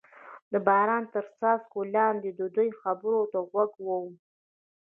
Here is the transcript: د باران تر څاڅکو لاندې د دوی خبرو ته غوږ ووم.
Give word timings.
د 0.51 0.53
باران 0.67 1.03
تر 1.13 1.25
څاڅکو 1.39 1.79
لاندې 1.95 2.29
د 2.39 2.41
دوی 2.55 2.69
خبرو 2.81 3.21
ته 3.31 3.39
غوږ 3.49 3.71
ووم. 3.85 4.13